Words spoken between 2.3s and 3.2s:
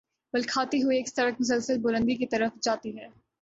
طرف جاتی ہے۔